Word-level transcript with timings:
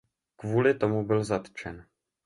Kvůli 0.35 0.73
tomu 0.73 1.05
byl 1.05 1.23
zatčen. 1.23 1.87